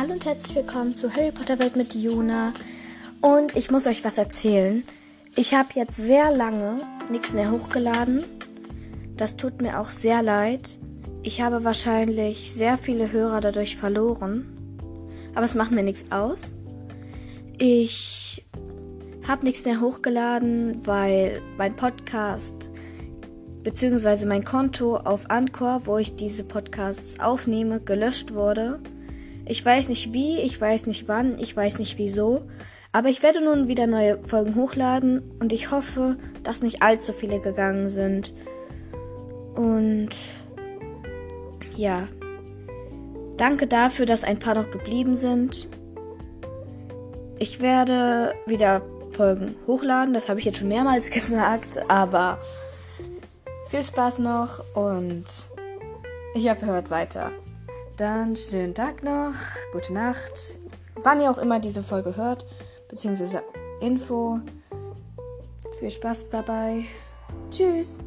Hallo 0.00 0.14
und 0.14 0.24
herzlich 0.24 0.56
willkommen 0.56 0.94
zu 0.94 1.14
Harry 1.14 1.30
Potter 1.30 1.58
Welt 1.58 1.76
mit 1.76 1.94
Juna. 1.94 2.54
Und 3.20 3.54
ich 3.54 3.70
muss 3.70 3.86
euch 3.86 4.02
was 4.02 4.16
erzählen. 4.16 4.82
Ich 5.36 5.52
habe 5.52 5.68
jetzt 5.74 5.98
sehr 5.98 6.34
lange 6.34 6.78
nichts 7.10 7.34
mehr 7.34 7.50
hochgeladen. 7.50 8.24
Das 9.18 9.36
tut 9.36 9.60
mir 9.60 9.78
auch 9.78 9.90
sehr 9.90 10.22
leid. 10.22 10.78
Ich 11.22 11.42
habe 11.42 11.64
wahrscheinlich 11.64 12.54
sehr 12.54 12.78
viele 12.78 13.12
Hörer 13.12 13.42
dadurch 13.42 13.76
verloren. 13.76 14.46
Aber 15.34 15.44
es 15.44 15.54
macht 15.54 15.70
mir 15.70 15.82
nichts 15.82 16.10
aus. 16.10 16.56
Ich 17.58 18.46
habe 19.28 19.44
nichts 19.44 19.66
mehr 19.66 19.82
hochgeladen, 19.82 20.80
weil 20.86 21.42
mein 21.58 21.76
Podcast 21.76 22.70
bzw. 23.64 24.24
mein 24.24 24.44
Konto 24.44 24.96
auf 24.96 25.28
Anchor, 25.28 25.82
wo 25.84 25.98
ich 25.98 26.16
diese 26.16 26.44
Podcasts 26.44 27.20
aufnehme, 27.20 27.80
gelöscht 27.80 28.32
wurde. 28.32 28.80
Ich 29.50 29.64
weiß 29.64 29.88
nicht 29.88 30.12
wie, 30.12 30.38
ich 30.38 30.60
weiß 30.60 30.86
nicht 30.86 31.08
wann, 31.08 31.36
ich 31.40 31.56
weiß 31.56 31.80
nicht 31.80 31.98
wieso. 31.98 32.42
Aber 32.92 33.08
ich 33.08 33.24
werde 33.24 33.44
nun 33.44 33.66
wieder 33.66 33.88
neue 33.88 34.22
Folgen 34.22 34.54
hochladen 34.54 35.22
und 35.40 35.52
ich 35.52 35.72
hoffe, 35.72 36.18
dass 36.44 36.62
nicht 36.62 36.82
allzu 36.82 37.12
viele 37.12 37.40
gegangen 37.40 37.88
sind. 37.88 38.32
Und 39.56 40.10
ja, 41.74 42.06
danke 43.38 43.66
dafür, 43.66 44.06
dass 44.06 44.22
ein 44.22 44.38
paar 44.38 44.54
noch 44.54 44.70
geblieben 44.70 45.16
sind. 45.16 45.68
Ich 47.40 47.60
werde 47.60 48.36
wieder 48.46 48.82
Folgen 49.10 49.56
hochladen, 49.66 50.14
das 50.14 50.28
habe 50.28 50.38
ich 50.38 50.46
jetzt 50.46 50.58
schon 50.58 50.68
mehrmals 50.68 51.10
gesagt, 51.10 51.90
aber 51.90 52.38
viel 53.68 53.84
Spaß 53.84 54.20
noch 54.20 54.62
und 54.76 55.24
ich 56.36 56.48
hoffe, 56.48 56.66
hört 56.66 56.90
weiter. 56.90 57.32
Dann 58.00 58.34
schönen 58.34 58.74
Tag 58.74 59.02
noch, 59.02 59.34
gute 59.74 59.92
Nacht, 59.92 60.58
wann 61.04 61.20
ihr 61.20 61.30
auch 61.30 61.36
immer 61.36 61.60
diese 61.60 61.82
Folge 61.82 62.16
hört, 62.16 62.46
beziehungsweise 62.88 63.42
Info. 63.82 64.40
Viel 65.78 65.90
Spaß 65.90 66.30
dabei. 66.30 66.84
Tschüss. 67.50 67.98